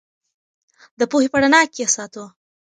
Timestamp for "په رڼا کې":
1.31-1.79